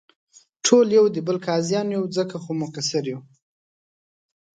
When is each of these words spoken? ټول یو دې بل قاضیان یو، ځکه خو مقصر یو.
ټول 0.65 0.87
یو 0.97 1.05
دې 1.13 1.21
بل 1.27 1.37
قاضیان 1.47 1.87
یو، 1.95 2.03
ځکه 2.17 2.35
خو 2.43 2.51
مقصر 2.63 3.03
یو. 3.11 3.19